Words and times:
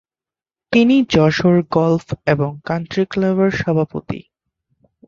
তিনি 0.73 0.95
যশোর 1.09 1.57
গলফ 1.71 2.05
এবং 2.25 2.51
কান্ট্রি 2.65 3.03
ক্লাবের 3.05 3.51
সভাপতি। 3.51 4.19